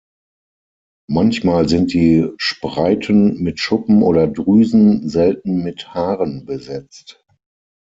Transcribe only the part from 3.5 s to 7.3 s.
Schuppen oder Drüsen, selten mit Haaren besetzt.